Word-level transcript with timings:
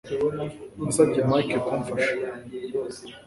Nasabye 0.83 1.19
Mike 1.29 1.57
kumfasha 1.65 2.13